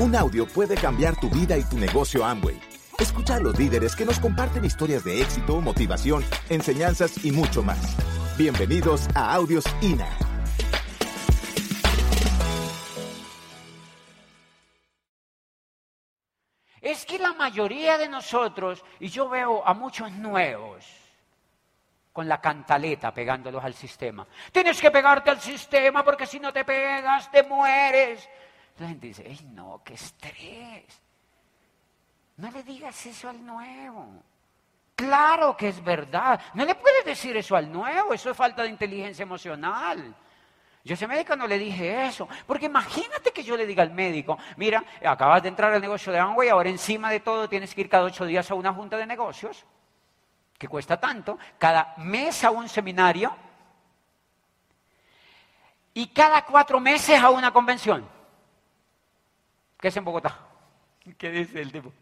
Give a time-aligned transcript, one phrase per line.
[0.00, 2.60] Un audio puede cambiar tu vida y tu negocio Amway.
[2.98, 7.96] Escucha a los líderes que nos comparten historias de éxito, motivación, enseñanzas y mucho más.
[8.36, 10.08] Bienvenidos a Audios INA.
[16.80, 20.84] Es que la mayoría de nosotros, y yo veo a muchos nuevos,
[22.12, 24.26] con la cantaleta pegándolos al sistema.
[24.50, 28.28] Tienes que pegarte al sistema porque si no te pegas te mueres.
[28.78, 31.00] La gente dice, ¡ay no, qué estrés!
[32.36, 34.22] No le digas eso al nuevo.
[34.96, 36.40] Claro que es verdad.
[36.54, 40.14] No le puedes decir eso al nuevo, eso es falta de inteligencia emocional.
[40.84, 44.36] Yo ese médico no le dije eso, porque imagínate que yo le diga al médico,
[44.56, 47.88] mira, acabas de entrar al negocio de Amway, ahora encima de todo tienes que ir
[47.88, 49.64] cada ocho días a una junta de negocios,
[50.58, 53.34] que cuesta tanto, cada mes a un seminario
[55.94, 58.06] y cada cuatro meses a una convención,
[59.84, 60.38] que es en Bogotá.
[61.18, 61.92] ¿Qué dice el tipo?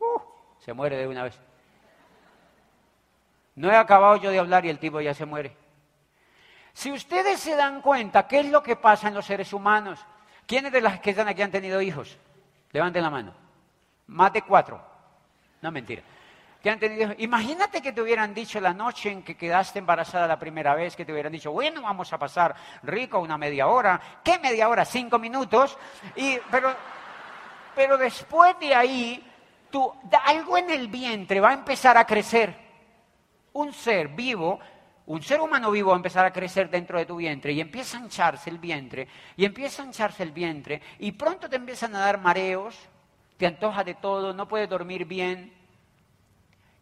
[0.00, 0.20] Uh,
[0.58, 1.38] se muere de una vez.
[3.56, 5.54] No he acabado yo de hablar y el tipo ya se muere.
[6.72, 10.02] Si ustedes se dan cuenta, ¿qué es lo que pasa en los seres humanos?
[10.46, 12.16] ¿Quiénes de las que están aquí han tenido hijos?
[12.72, 13.34] Levanten la mano.
[14.06, 14.82] Más de cuatro.
[15.60, 16.02] No, mentira.
[16.62, 20.38] ¿Qué han tenido Imagínate que te hubieran dicho la noche en que quedaste embarazada la
[20.38, 24.00] primera vez, que te hubieran dicho, bueno, vamos a pasar rico una media hora.
[24.22, 24.84] ¿Qué media hora?
[24.84, 25.76] Cinco minutos.
[26.16, 26.74] Y, pero,
[27.74, 29.32] pero después de ahí,
[29.70, 29.92] tú,
[30.24, 32.54] algo en el vientre va a empezar a crecer.
[33.52, 34.58] Un ser vivo
[35.06, 37.96] un ser humano vivo va a empezar a crecer dentro de tu vientre y empieza
[37.96, 42.00] a hincharse el vientre, y empieza a hincharse el vientre, y pronto te empiezan a
[42.00, 42.76] dar mareos,
[43.36, 45.55] te antoja de todo, no puedes dormir bien.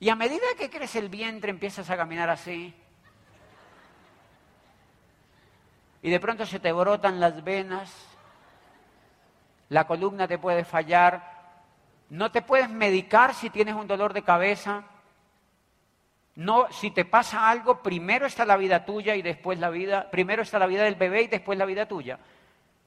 [0.05, 2.75] Y a medida que crece el vientre empiezas a caminar así.
[6.03, 7.91] Y de pronto se te brotan las venas,
[9.71, 11.55] la columna te puede fallar,
[12.11, 14.85] no te puedes medicar si tienes un dolor de cabeza.
[16.35, 20.43] No, si te pasa algo, primero está la vida tuya y después la vida, primero
[20.43, 22.19] está la vida del bebé y después la vida tuya.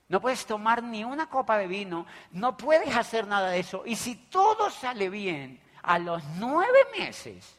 [0.08, 3.82] No puedes tomar ni una copa de vino, no puedes hacer nada de eso.
[3.88, 7.58] Y si todo sale bien, a los nueve meses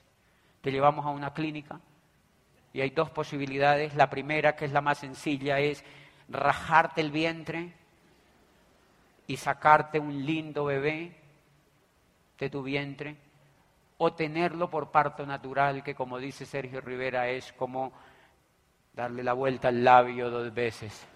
[0.61, 1.81] te llevamos a una clínica
[2.75, 3.94] y hay dos posibilidades.
[3.94, 5.83] La primera, que es la más sencilla, es
[6.28, 7.72] rajarte el vientre
[9.27, 11.16] y sacarte un lindo bebé
[12.39, 13.16] de tu vientre
[13.97, 17.93] o tenerlo por parto natural, que como dice Sergio Rivera es como
[18.93, 21.06] darle la vuelta al labio dos veces.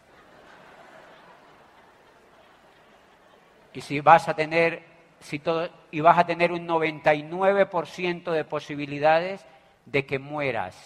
[3.74, 4.91] Y si vas a tener,
[5.22, 9.46] si todo, y vas a tener un 99% de posibilidades
[9.86, 10.76] de que mueras.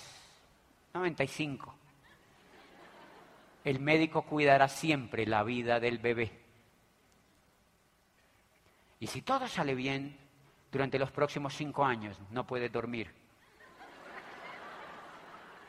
[0.94, 1.74] 95.
[3.64, 6.30] El médico cuidará siempre la vida del bebé.
[9.00, 10.16] Y si todo sale bien,
[10.76, 12.19] durante los próximos cinco años.
[12.30, 13.10] No puedes dormir.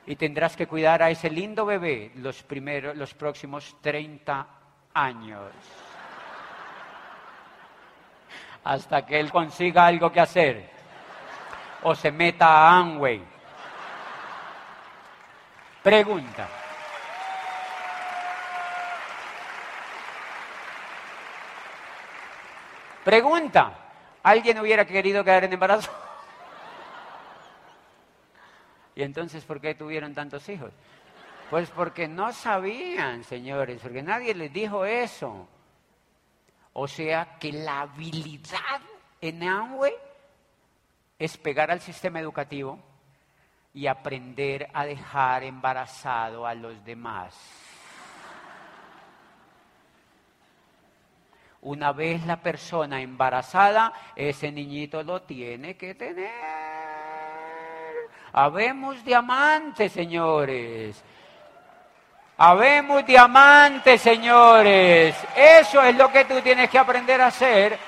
[0.06, 4.47] Y tendrás que cuidar a ese lindo bebé los, primeros, los próximos 30
[4.94, 5.51] años.
[8.67, 10.69] Hasta que él consiga algo que hacer.
[11.83, 13.23] O se meta a Amway.
[15.81, 16.50] Pregunta.
[23.06, 23.72] Pregunta.
[24.23, 25.89] ¿Alguien hubiera querido quedar en embarazo?
[28.95, 30.73] ¿Y entonces por qué tuvieron tantos hijos?
[31.50, 35.47] Pues porque no sabían, señores, porque nadie les dijo eso.
[36.79, 38.81] O sea que la habilidad
[39.19, 39.93] en Amway
[41.17, 42.77] es pegar al sistema educativo
[43.73, 47.35] y aprender a dejar embarazado a los demás.
[51.61, 56.29] Una vez la persona embarazada, ese niñito lo tiene que tener.
[58.33, 61.03] Habemos diamantes, señores.
[62.40, 65.16] Habemos diamantes, señores.
[65.36, 67.80] Eso es lo que tú tienes que aprender a hacer.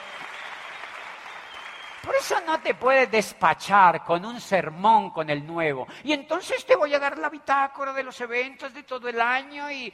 [2.04, 5.88] Por eso no te puedes despachar con un sermón con el nuevo.
[6.04, 9.70] Y entonces te voy a dar la bitácora de los eventos de todo el año
[9.70, 9.94] y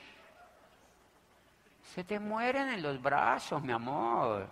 [1.93, 4.47] se te mueren en los brazos, mi amor.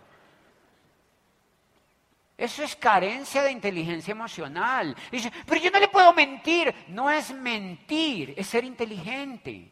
[2.38, 4.94] Eso es carencia de inteligencia emocional.
[5.10, 6.76] Dice, pero yo no le puedo mentir.
[6.90, 9.72] No es mentir, es ser inteligente.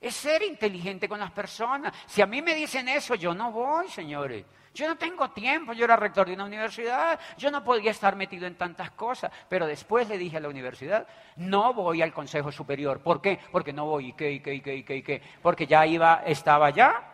[0.00, 1.92] Es ser inteligente con las personas.
[2.06, 4.44] Si a mí me dicen eso, yo no voy, señores.
[4.74, 8.46] Yo no tengo tiempo, yo era rector de una universidad, yo no podía estar metido
[8.46, 9.32] en tantas cosas.
[9.48, 11.06] Pero después le dije a la universidad,
[11.36, 13.00] no voy al Consejo Superior.
[13.00, 13.38] ¿Por qué?
[13.50, 15.22] Porque no voy, ¿y qué, y qué, y qué, y qué, y qué?
[15.40, 17.12] Porque ya iba, estaba ya.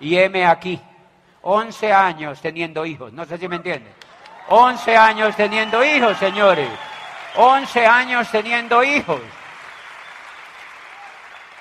[0.00, 0.80] Y heme aquí,
[1.42, 3.92] 11 años teniendo hijos, no sé si me entienden.
[4.48, 6.68] 11 años teniendo hijos, señores.
[7.36, 9.20] 11 años teniendo hijos.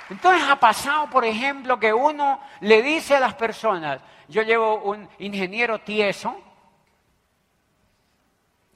[0.09, 5.09] Entonces ha pasado, por ejemplo, que uno le dice a las personas, yo llevo un
[5.19, 6.39] ingeniero tieso,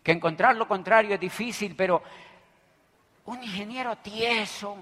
[0.01, 2.01] que encontrar lo contrario es difícil, pero
[3.25, 4.77] un ingeniero tieso.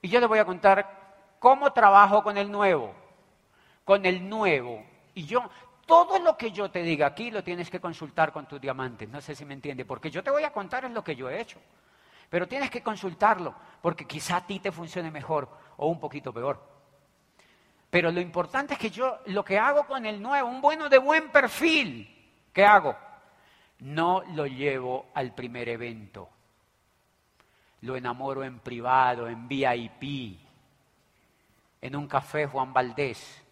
[0.00, 2.94] Y yo le voy a contar cómo trabajo con el nuevo,
[3.84, 4.84] con el nuevo.
[5.14, 5.48] Y yo,
[5.86, 9.20] todo lo que yo te diga aquí lo tienes que consultar con tus diamantes, no
[9.20, 11.40] sé si me entiende, porque yo te voy a contar es lo que yo he
[11.40, 11.58] hecho.
[12.28, 16.60] Pero tienes que consultarlo, porque quizá a ti te funcione mejor o un poquito peor.
[17.88, 20.98] Pero lo importante es que yo lo que hago con el nuevo, un bueno de
[20.98, 22.12] buen perfil,
[22.56, 22.96] ¿Qué hago?
[23.80, 26.30] No lo llevo al primer evento.
[27.82, 30.38] Lo enamoro en privado, en VIP,
[31.82, 33.44] en un café Juan Valdés,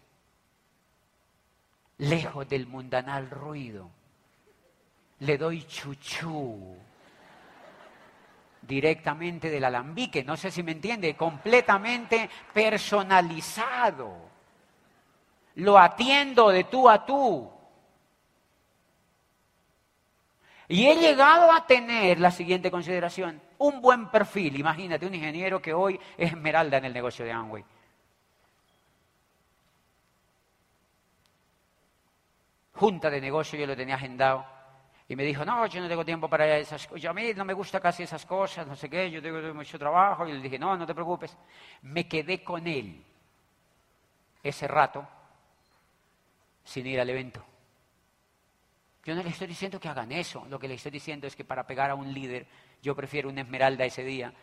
[1.97, 3.89] lejos del mundanal ruido.
[5.19, 6.77] Le doy chuchú
[8.61, 14.13] directamente del alambique, no sé si me entiende, completamente personalizado.
[15.55, 17.49] Lo atiendo de tú a tú.
[20.67, 24.59] Y he llegado a tener la siguiente consideración, un buen perfil.
[24.59, 27.63] Imagínate, un ingeniero que hoy es esmeralda en el negocio de Amway.
[32.75, 34.45] Junta de negocio, yo lo tenía agendado.
[35.07, 37.05] Y me dijo, no, yo no tengo tiempo para esas cosas.
[37.05, 40.27] a mí no me gusta casi esas cosas, no sé qué, yo tengo mucho trabajo.
[40.27, 41.37] Y le dije, no, no te preocupes.
[41.83, 43.03] Me quedé con él
[44.41, 45.07] ese rato
[46.63, 47.45] sin ir al evento.
[49.03, 51.45] Yo no le estoy diciendo que hagan eso, lo que le estoy diciendo es que
[51.45, 52.47] para pegar a un líder
[52.81, 54.33] yo prefiero una esmeralda ese día.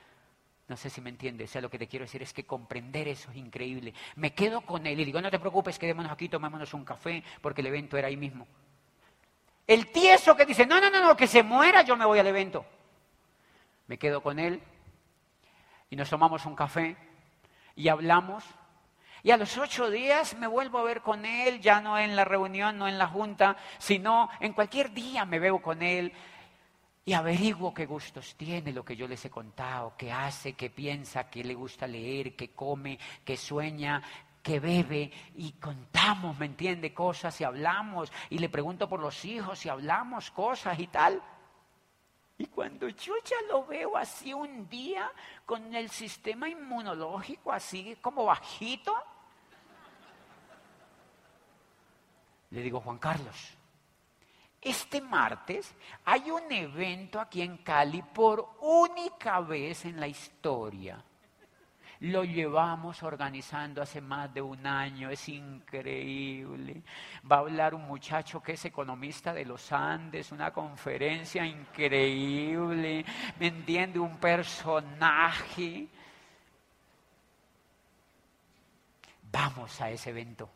[0.72, 3.06] No sé si me entiendes, o sea, lo que te quiero decir es que comprender
[3.06, 3.92] eso es increíble.
[4.16, 7.60] Me quedo con él y digo, no te preocupes, quedémonos aquí, tomémonos un café, porque
[7.60, 8.46] el evento era ahí mismo.
[9.66, 12.26] El tieso que dice, no, no, no, no, que se muera, yo me voy al
[12.26, 12.64] evento.
[13.86, 14.62] Me quedo con él
[15.90, 16.96] y nos tomamos un café
[17.76, 18.42] y hablamos
[19.22, 22.24] y a los ocho días me vuelvo a ver con él, ya no en la
[22.24, 26.14] reunión, no en la junta, sino en cualquier día me veo con él
[27.04, 31.28] y averiguo qué gustos tiene, lo que yo les he contado, qué hace, qué piensa,
[31.28, 34.02] qué le gusta leer, qué come, qué sueña,
[34.42, 36.94] qué bebe y contamos, ¿me entiende?
[36.94, 41.20] Cosas y hablamos y le pregunto por los hijos y hablamos cosas y tal.
[42.38, 45.10] Y cuando yo ya lo veo así un día
[45.44, 48.94] con el sistema inmunológico así como bajito,
[52.52, 53.56] Le digo, Juan Carlos,
[54.62, 55.74] este martes
[56.04, 61.02] hay un evento aquí en Cali por única vez en la historia.
[62.00, 66.82] Lo llevamos organizando hace más de un año, es increíble.
[67.30, 73.04] Va a hablar un muchacho que es economista de los Andes, una conferencia increíble,
[73.38, 74.00] ¿me entiende?
[74.00, 75.86] Un personaje.
[79.30, 80.50] Vamos a ese evento.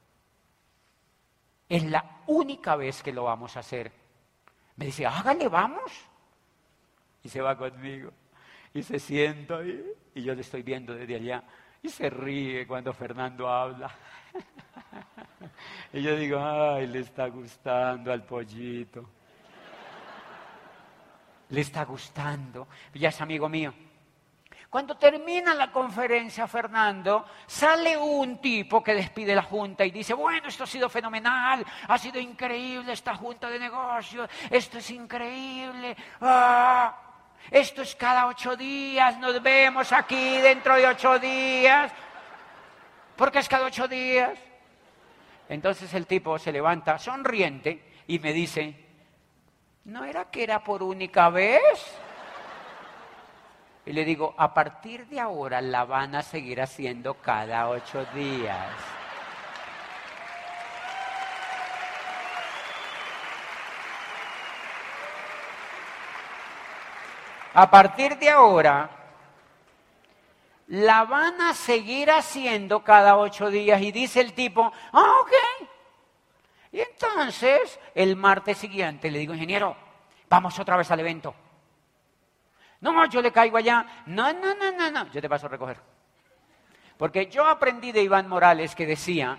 [1.69, 3.93] Es la única vez que lo vamos a hacer.
[4.77, 5.91] Me dice, hágale, vamos.
[7.23, 8.13] Y se va conmigo.
[8.73, 9.85] Y se sienta ahí.
[10.15, 11.43] Y yo le estoy viendo desde allá.
[11.83, 13.91] Y se ríe cuando Fernando habla.
[15.93, 19.09] y yo digo, ay, le está gustando al pollito.
[21.49, 22.69] Le está gustando.
[22.95, 23.73] Ya es amigo mío.
[24.69, 30.49] Cuando termina la conferencia, Fernando, sale un tipo que despide la junta y dice, bueno,
[30.49, 36.95] esto ha sido fenomenal, ha sido increíble esta junta de negocios, esto es increíble, ah,
[37.51, 41.93] esto es cada ocho días, nos vemos aquí dentro de ocho días,
[43.15, 44.37] porque es cada ocho días.
[45.49, 48.85] Entonces el tipo se levanta sonriente y me dice,
[49.85, 52.01] ¿no era que era por única vez?
[53.87, 58.67] Y le digo, a partir de ahora la van a seguir haciendo cada ocho días.
[67.55, 68.91] A partir de ahora,
[70.67, 73.81] la van a seguir haciendo cada ocho días.
[73.81, 75.69] Y dice el tipo, ah, ok.
[76.73, 79.77] Y entonces, el martes siguiente le digo, ingeniero,
[80.29, 81.35] vamos otra vez al evento.
[82.93, 83.85] No, yo le caigo allá.
[84.07, 85.11] No, no, no, no, no.
[85.11, 85.77] Yo te paso a recoger.
[86.97, 89.37] Porque yo aprendí de Iván Morales que decía,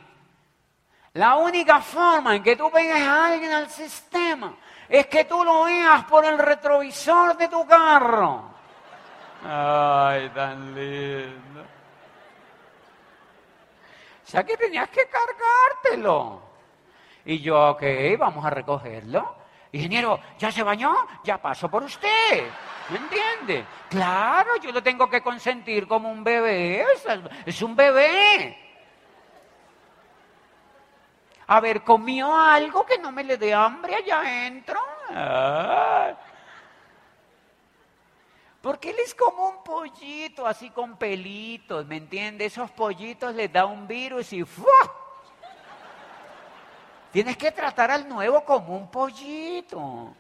[1.14, 4.54] la única forma en que tú pegues a alguien al sistema
[4.90, 8.52] es que tú lo veas por el retrovisor de tu carro.
[9.46, 11.62] Ay, tan lindo.
[14.26, 16.42] O sea que tenías que cargártelo.
[17.24, 17.84] Y yo, ok,
[18.20, 19.37] vamos a recogerlo.
[19.78, 20.96] Ingeniero, ¿ya se bañó?
[21.24, 22.50] Ya paso por usted.
[22.90, 23.64] ¿Me entiende?
[23.90, 26.84] Claro, yo lo tengo que consentir como un bebé.
[27.46, 28.58] Es un bebé.
[31.46, 34.82] A ver, ¿comió algo que no me le dé hambre allá adentro?
[38.62, 42.46] Porque él es como un pollito así con pelitos, ¿me entiende?
[42.46, 45.06] Esos pollitos les da un virus y ¡fua!
[47.12, 50.14] Tienes que tratar al nuevo como un pollito.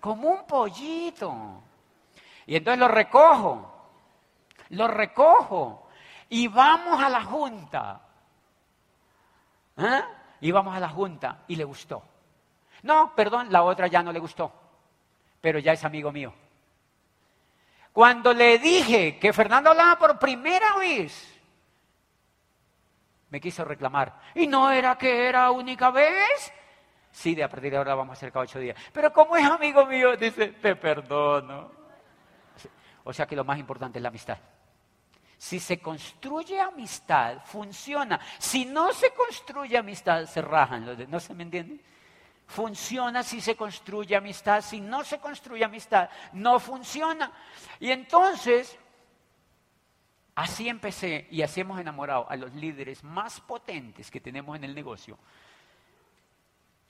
[0.00, 1.62] Como un pollito.
[2.46, 3.72] Y entonces lo recojo.
[4.70, 5.88] Lo recojo.
[6.28, 8.00] Y vamos a la junta.
[9.76, 10.02] ¿Eh?
[10.40, 11.44] Y vamos a la junta.
[11.48, 12.02] Y le gustó.
[12.82, 14.52] No, perdón, la otra ya no le gustó.
[15.40, 16.32] Pero ya es amigo mío.
[17.92, 21.33] Cuando le dije que Fernando hablaba por primera vez,
[23.34, 24.16] me quiso reclamar.
[24.36, 26.52] ¿Y no era que era única vez?
[27.10, 28.78] Sí, de a partir de ahora vamos a hacer cada ocho días.
[28.92, 31.68] Pero como es amigo mío, dice, te perdono.
[33.02, 34.38] O sea que lo más importante es la amistad.
[35.36, 38.20] Si se construye amistad, funciona.
[38.38, 41.10] Si no se construye amistad, se rajan.
[41.10, 41.80] ¿No se me entiende?
[42.46, 47.32] Funciona si se construye amistad, si no se construye amistad, no funciona.
[47.80, 48.78] Y entonces,
[50.34, 54.74] así empecé y así hemos enamorado a los líderes más potentes que tenemos en el
[54.74, 55.18] negocio.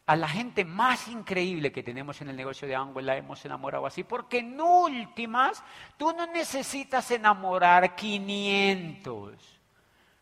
[0.07, 3.87] A la gente más increíble que tenemos en el negocio de Amway la hemos enamorado
[3.87, 5.63] así, porque en últimas
[5.97, 9.35] tú no necesitas enamorar 500,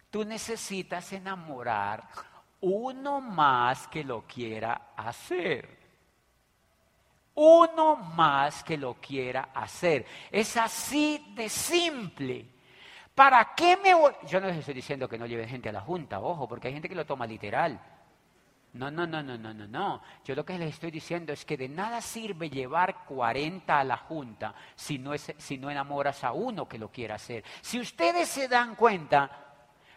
[0.08, 2.06] tú necesitas enamorar
[2.62, 5.82] uno más que lo quiera hacer.
[7.34, 10.06] Uno más que lo quiera hacer.
[10.30, 12.51] Es así de simple.
[13.14, 14.12] ¿Para qué me voy?
[14.26, 16.74] Yo no les estoy diciendo que no lleven gente a la junta, ojo, porque hay
[16.74, 17.78] gente que lo toma literal.
[18.74, 20.02] No, no, no, no, no, no, no.
[20.24, 23.98] Yo lo que les estoy diciendo es que de nada sirve llevar 40 a la
[23.98, 27.44] junta si no, es, si no enamoras a uno que lo quiera hacer.
[27.60, 29.30] Si ustedes se dan cuenta,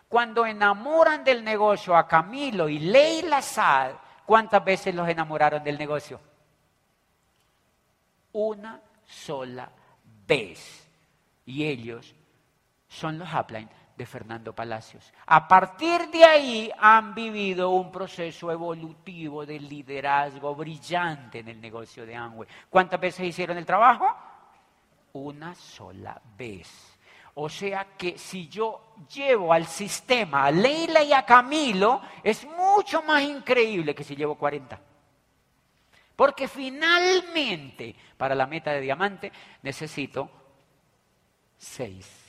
[0.10, 3.94] cuando enamoran del negocio a Camilo y Leila Saad,
[4.26, 6.20] ¿cuántas veces los enamoraron del negocio?
[8.34, 9.72] Una sola
[10.28, 10.86] vez.
[11.46, 12.14] Y ellos
[12.88, 15.14] son los upline de Fernando Palacios.
[15.26, 22.06] A partir de ahí han vivido un proceso evolutivo de liderazgo brillante en el negocio
[22.06, 22.48] de Amway.
[22.70, 24.06] ¿Cuántas veces hicieron el trabajo?
[25.14, 26.92] Una sola vez.
[27.36, 33.02] O sea que si yo llevo al sistema a Leila y a Camilo, es mucho
[33.04, 34.80] más increíble que si llevo 40.
[36.16, 39.32] Porque finalmente, para la meta de diamante,
[39.64, 40.30] necesito
[41.58, 42.25] seis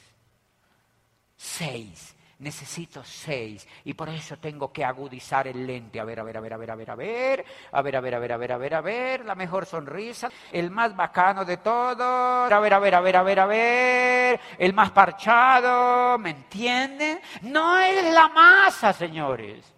[1.46, 2.14] seis.
[2.38, 3.66] Necesito seis.
[3.84, 5.98] Y por eso tengo que agudizar el lente.
[5.98, 7.44] A ver, a ver, a ver, a ver, a ver, a ver.
[7.72, 9.24] A ver, a ver, a ver, a ver, a ver, a ver.
[9.24, 10.28] La mejor sonrisa.
[10.52, 12.52] El más bacano de todos.
[12.52, 14.40] A ver, a ver, a ver, a ver, a ver.
[14.58, 16.18] El más parchado.
[16.18, 17.20] ¿Me entienden?
[17.42, 19.72] No es la masa, señores.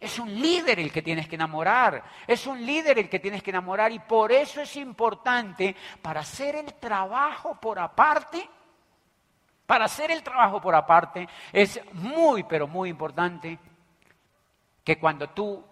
[0.00, 3.50] Es un líder el que tienes que enamorar, es un líder el que tienes que
[3.50, 8.44] enamorar y por eso es importante para hacer el trabajo por aparte,
[9.72, 13.58] para hacer el trabajo por aparte, es muy, pero muy importante
[14.84, 15.64] que cuando tú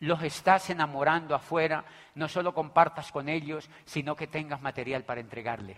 [0.00, 1.84] los estás enamorando afuera,
[2.16, 5.76] no solo compartas con ellos, sino que tengas material para entregarle.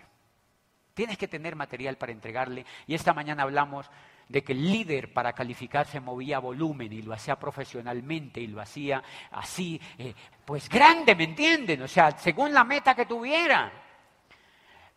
[0.94, 2.64] Tienes que tener material para entregarle.
[2.86, 3.90] Y esta mañana hablamos
[4.26, 9.02] de que el líder para calificarse movía volumen y lo hacía profesionalmente y lo hacía
[9.32, 10.14] así, eh,
[10.46, 11.82] pues grande, ¿me entienden?
[11.82, 13.89] O sea, según la meta que tuviera.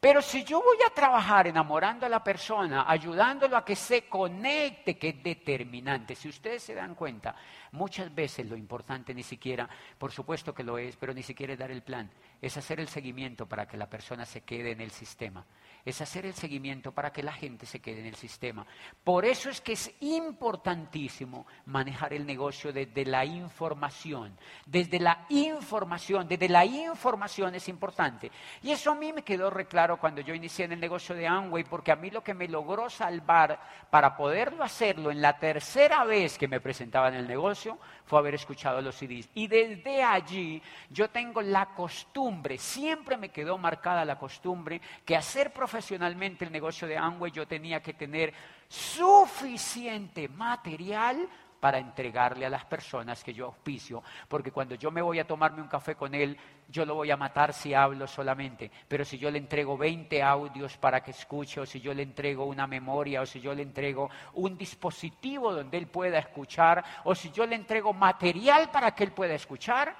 [0.03, 4.97] Pero si yo voy a trabajar enamorando a la persona, ayudándolo a que se conecte,
[4.97, 7.33] que es determinante, si ustedes se dan cuenta,
[7.71, 11.59] muchas veces lo importante ni siquiera, por supuesto que lo es, pero ni siquiera es
[11.59, 14.91] dar el plan, es hacer el seguimiento para que la persona se quede en el
[14.91, 15.45] sistema
[15.85, 18.65] es hacer el seguimiento para que la gente se quede en el sistema.
[19.03, 24.37] Por eso es que es importantísimo manejar el negocio desde la información.
[24.65, 28.31] Desde la información, desde la información es importante.
[28.61, 31.63] Y eso a mí me quedó reclaro cuando yo inicié en el negocio de Amway,
[31.65, 33.59] porque a mí lo que me logró salvar
[33.89, 38.35] para poderlo hacerlo en la tercera vez que me presentaba en el negocio fue haber
[38.35, 39.29] escuchado los CDs.
[39.33, 45.51] Y desde allí yo tengo la costumbre, siempre me quedó marcada la costumbre que hacer
[45.73, 48.31] profesionalmente el negocio de Amway yo tenía que tener
[48.67, 51.27] suficiente material
[51.59, 55.63] para entregarle a las personas que yo auspicio, porque cuando yo me voy a tomarme
[55.63, 56.37] un café con él,
[56.69, 60.77] yo lo voy a matar si hablo solamente, pero si yo le entrego 20 audios
[60.77, 64.11] para que escuche, o si yo le entrego una memoria, o si yo le entrego
[64.33, 69.11] un dispositivo donde él pueda escuchar, o si yo le entrego material para que él
[69.11, 69.95] pueda escuchar,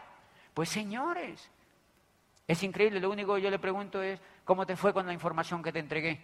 [0.54, 1.50] pues señores,
[2.48, 5.64] es increíble, lo único que yo le pregunto es, ¿cómo te fue con la información
[5.64, 6.22] que te entregué?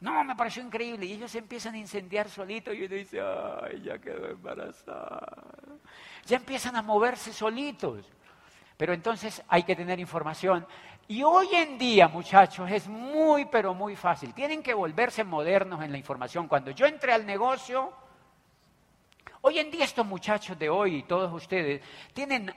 [0.00, 1.06] No, me pareció increíble.
[1.06, 5.20] Y ellos empiezan a incendiar solitos y uno dice, ay, ya quedó embarazada.
[6.24, 8.06] Ya empiezan a moverse solitos.
[8.76, 10.66] Pero entonces hay que tener información.
[11.06, 14.32] Y hoy en día, muchachos, es muy, pero muy fácil.
[14.32, 16.48] Tienen que volverse modernos en la información.
[16.48, 17.92] Cuando yo entré al negocio,
[19.42, 21.82] hoy en día estos muchachos de hoy, todos ustedes,
[22.14, 22.54] tienen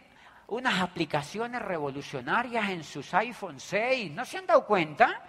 [0.47, 4.11] unas aplicaciones revolucionarias en sus iPhone 6.
[4.11, 5.21] ¿No se han dado cuenta?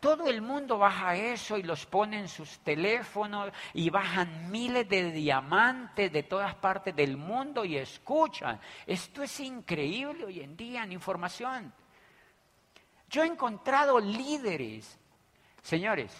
[0.00, 5.10] Todo el mundo baja eso y los pone en sus teléfonos y bajan miles de
[5.10, 8.60] diamantes de todas partes del mundo y escuchan.
[8.86, 11.72] Esto es increíble hoy en día en información.
[13.08, 14.98] Yo he encontrado líderes.
[15.62, 16.14] Señores,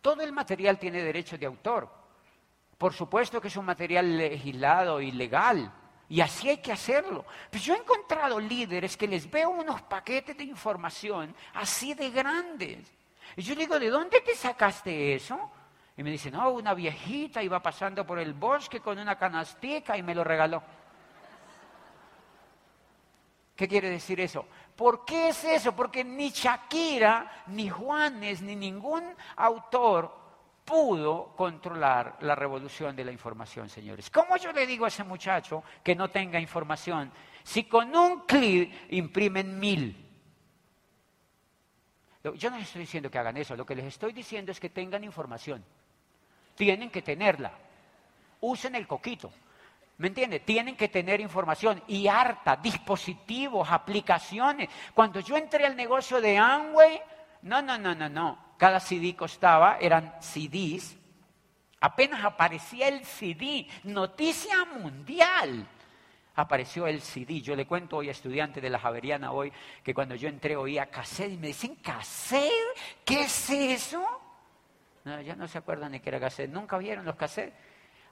[0.00, 1.92] todo el material tiene derecho de autor.
[2.78, 5.72] Por supuesto que es un material legislado y legal.
[6.08, 7.24] Y así hay que hacerlo.
[7.50, 12.92] Pero yo he encontrado líderes que les veo unos paquetes de información así de grandes.
[13.36, 15.50] Y yo digo, ¿de dónde te sacaste eso?
[15.96, 20.02] Y me dice, no, una viejita iba pasando por el bosque con una canastica y
[20.02, 20.62] me lo regaló.
[23.56, 24.46] ¿Qué quiere decir eso?
[24.76, 25.74] ¿Por qué es eso?
[25.74, 29.02] Porque ni Shakira, ni Juanes, ni ningún
[29.36, 30.25] autor
[30.66, 34.10] pudo controlar la revolución de la información, señores.
[34.10, 37.10] ¿Cómo yo le digo a ese muchacho que no tenga información
[37.44, 40.02] si con un clic imprimen mil?
[42.34, 44.70] Yo no les estoy diciendo que hagan eso, lo que les estoy diciendo es que
[44.70, 45.64] tengan información.
[46.56, 47.52] Tienen que tenerla.
[48.40, 49.30] Usen el coquito.
[49.98, 50.40] ¿Me entiende?
[50.40, 54.68] Tienen que tener información y harta, dispositivos, aplicaciones.
[54.92, 57.00] Cuando yo entré al negocio de Amway,
[57.42, 58.45] no, no, no, no, no.
[58.56, 60.96] Cada CD costaba, eran CDs.
[61.80, 65.66] Apenas aparecía el CD, noticia mundial
[66.36, 67.40] apareció el CD.
[67.40, 70.86] Yo le cuento hoy a estudiantes de la Javeriana hoy que cuando yo entré oía
[70.86, 72.52] cassette y me dicen, ¿cassette?
[73.04, 74.04] ¿Qué es eso?
[75.04, 76.50] No, ya no se acuerdan de qué era cassette.
[76.50, 77.54] Nunca vieron los cassettes.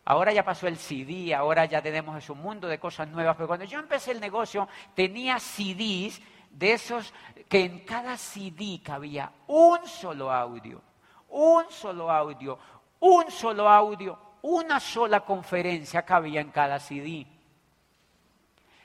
[0.07, 3.37] Ahora ya pasó el CD, ahora ya tenemos un mundo de cosas nuevas.
[3.37, 6.21] Pero cuando yo empecé el negocio tenía CDs
[6.55, 7.13] de esos
[7.49, 10.81] que en cada CD cabía un solo audio,
[11.29, 12.59] un solo audio,
[13.01, 17.27] un solo audio, una sola conferencia cabía en cada CD.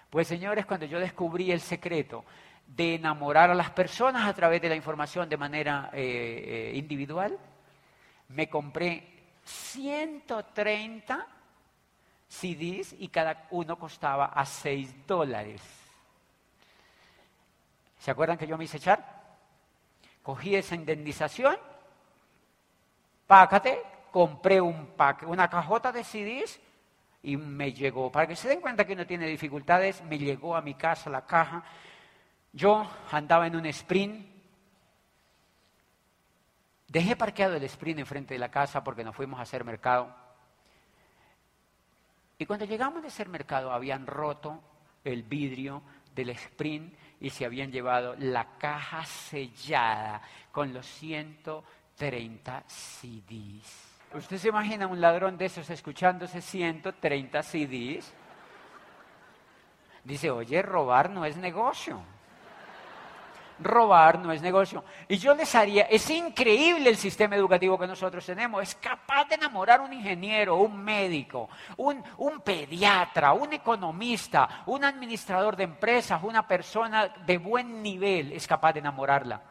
[0.09, 2.25] Pues señores, cuando yo descubrí el secreto
[2.65, 7.37] de enamorar a las personas a través de la información de manera eh, eh, individual,
[8.29, 9.03] me compré
[9.43, 11.27] 130
[12.27, 15.88] CDs y cada uno costaba a 6 dólares.
[17.99, 19.19] ¿Se acuerdan que yo me hice echar?
[20.23, 21.57] Cogí esa indemnización,
[23.27, 23.81] pácate,
[24.11, 24.93] compré un
[25.25, 26.59] una cajota de CDs
[27.21, 30.61] y me llegó, para que se den cuenta que no tiene dificultades, me llegó a
[30.61, 31.63] mi casa la caja.
[32.53, 34.25] Yo andaba en un sprint,
[36.87, 40.15] dejé parqueado el sprint enfrente de la casa porque nos fuimos a hacer mercado.
[42.37, 44.63] Y cuando llegamos de hacer mercado habían roto
[45.03, 45.81] el vidrio
[46.15, 53.89] del sprint y se habían llevado la caja sellada con los 130 CDs.
[54.13, 58.13] ¿Usted se imagina un ladrón de esos escuchándose 130 CDs?
[60.03, 62.01] Dice, oye, robar no es negocio.
[63.59, 64.83] Robar no es negocio.
[65.07, 68.63] Y yo les haría, es increíble el sistema educativo que nosotros tenemos.
[68.63, 75.55] Es capaz de enamorar un ingeniero, un médico, un, un pediatra, un economista, un administrador
[75.55, 78.31] de empresas, una persona de buen nivel.
[78.31, 79.41] Es capaz de enamorarla.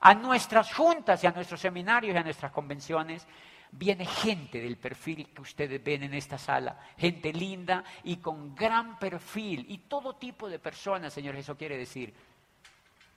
[0.00, 3.26] A nuestras juntas y a nuestros seminarios y a nuestras convenciones
[3.72, 8.98] viene gente del perfil que ustedes ven en esta sala, gente linda y con gran
[8.98, 12.14] perfil, y todo tipo de personas, señores, eso quiere decir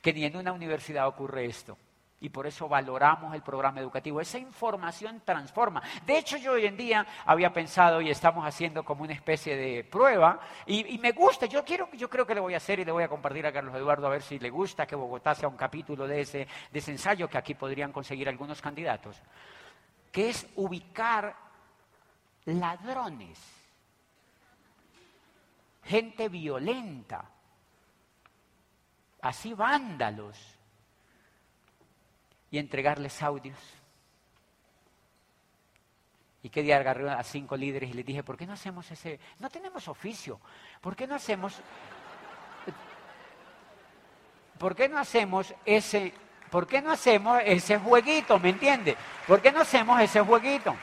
[0.01, 1.77] que ni en una universidad ocurre esto.
[2.21, 4.19] Y por eso valoramos el programa educativo.
[4.19, 5.81] Esa información transforma.
[6.05, 9.85] De hecho, yo hoy en día había pensado y estamos haciendo como una especie de
[9.85, 10.37] prueba.
[10.65, 13.03] Y, me gusta, yo, quiero, yo creo que lo voy a hacer y le voy
[13.03, 16.07] a compartir a Carlos Eduardo a ver si le gusta que Bogotá sea un capítulo
[16.07, 19.21] de ese, de ese ensayo que aquí podrían conseguir algunos candidatos
[20.11, 21.35] que es ubicar
[22.45, 23.39] ladrones,
[25.83, 27.29] gente violenta,
[29.21, 30.59] así vándalos,
[32.51, 33.59] y entregarles audios.
[36.41, 39.19] Y qué día agarré a cinco líderes y les dije, ¿por qué no hacemos ese?
[39.39, 40.39] No tenemos oficio.
[40.79, 41.61] ¿Por qué no hacemos?
[44.57, 46.13] ¿Por qué no hacemos ese?
[46.49, 48.39] ¿Por qué no hacemos ese jueguito?
[48.39, 48.95] ¿Me entiende?
[49.27, 50.75] ¿Por qué no hacemos ese jueguito?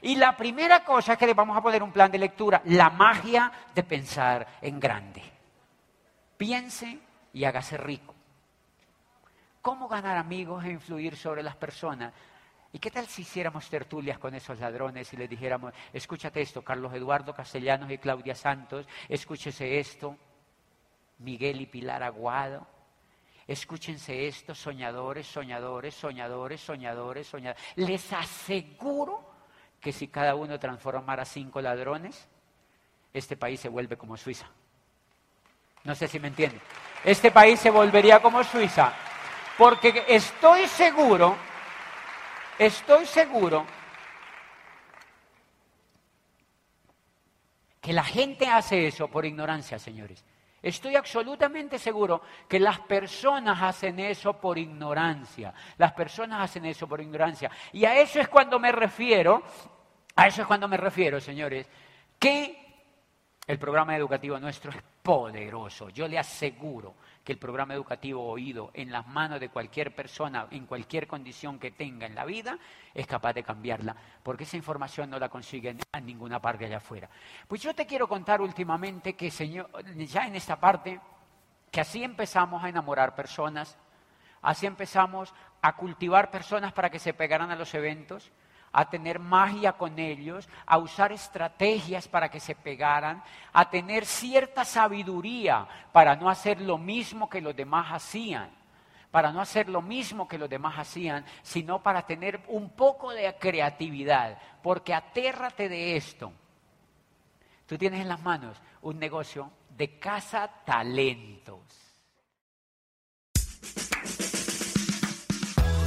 [0.00, 2.90] Y la primera cosa es que le vamos a poner un plan de lectura, la
[2.90, 5.22] magia de pensar en grande.
[6.36, 7.00] Piense
[7.32, 8.14] y hágase rico.
[9.62, 12.12] ¿Cómo ganar amigos e influir sobre las personas?
[12.72, 16.92] ¿Y qué tal si hiciéramos tertulias con esos ladrones y les dijéramos, escúchate esto, Carlos
[16.94, 20.16] Eduardo Castellanos y Claudia Santos, escúchese esto,
[21.18, 22.66] Miguel y Pilar Aguado,
[23.46, 27.62] escúchense esto, soñadores, soñadores, soñadores, soñadores, soñadores.
[27.76, 29.28] Les aseguro
[29.80, 32.28] que si cada uno transformara cinco ladrones,
[33.14, 34.46] este país se vuelve como Suiza.
[35.84, 36.60] No sé si me entienden.
[37.04, 38.92] Este país se volvería como Suiza.
[39.56, 41.36] Porque estoy seguro,
[42.58, 43.66] estoy seguro
[47.80, 50.24] que la gente hace eso por ignorancia, señores.
[50.60, 55.54] Estoy absolutamente seguro que las personas hacen eso por ignorancia.
[55.76, 57.50] Las personas hacen eso por ignorancia.
[57.72, 59.42] Y a eso es cuando me refiero,
[60.16, 61.66] a eso es cuando me refiero, señores,
[62.18, 62.84] que
[63.46, 64.76] el programa educativo nuestro es
[65.08, 65.88] poderoso.
[65.88, 70.66] Yo le aseguro que el programa educativo oído en las manos de cualquier persona, en
[70.66, 72.58] cualquier condición que tenga en la vida,
[72.92, 77.08] es capaz de cambiarla, porque esa información no la consigue en ninguna parte allá afuera.
[77.46, 81.00] Pues yo te quiero contar últimamente que, señor, ya en esta parte,
[81.70, 83.78] que así empezamos a enamorar personas,
[84.42, 88.30] así empezamos a cultivar personas para que se pegaran a los eventos,
[88.72, 94.64] a tener magia con ellos, a usar estrategias para que se pegaran, a tener cierta
[94.64, 98.50] sabiduría para no hacer lo mismo que los demás hacían,
[99.10, 103.34] para no hacer lo mismo que los demás hacían, sino para tener un poco de
[103.38, 106.32] creatividad, porque atérrate de esto.
[107.66, 111.87] Tú tienes en las manos un negocio de casa talentos.